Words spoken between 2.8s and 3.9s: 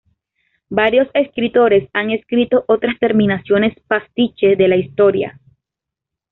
terminaciones